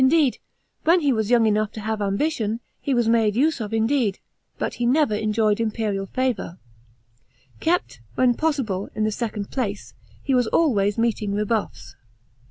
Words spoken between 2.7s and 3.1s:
he was